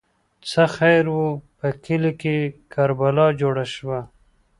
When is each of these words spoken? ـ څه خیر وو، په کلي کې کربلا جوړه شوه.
ـ 0.25 0.47
څه 0.49 0.63
خیر 0.77 1.05
وو، 1.13 1.29
په 1.57 1.67
کلي 1.85 2.11
کې 2.21 2.35
کربلا 2.73 3.27
جوړه 3.41 3.65
شوه. 3.73 3.99